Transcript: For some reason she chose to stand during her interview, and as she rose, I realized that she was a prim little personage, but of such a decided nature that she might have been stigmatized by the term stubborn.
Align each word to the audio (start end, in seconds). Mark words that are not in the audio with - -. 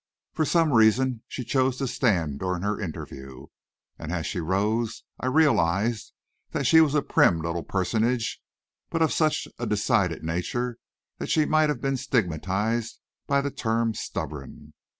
For 0.33 0.45
some 0.45 0.73
reason 0.73 1.21
she 1.27 1.43
chose 1.43 1.77
to 1.77 1.87
stand 1.87 2.39
during 2.39 2.63
her 2.63 2.81
interview, 2.81 3.45
and 3.99 4.11
as 4.11 4.25
she 4.25 4.39
rose, 4.39 5.03
I 5.19 5.27
realized 5.27 6.13
that 6.53 6.65
she 6.65 6.81
was 6.81 6.95
a 6.95 7.03
prim 7.03 7.39
little 7.39 7.61
personage, 7.61 8.41
but 8.89 9.03
of 9.03 9.13
such 9.13 9.47
a 9.59 9.67
decided 9.67 10.23
nature 10.23 10.79
that 11.19 11.29
she 11.29 11.45
might 11.45 11.69
have 11.69 11.81
been 11.81 11.97
stigmatized 11.97 12.99
by 13.27 13.41
the 13.41 13.51
term 13.51 13.93
stubborn. 13.93 14.73